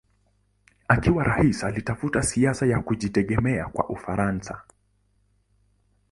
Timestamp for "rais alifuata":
1.23-2.23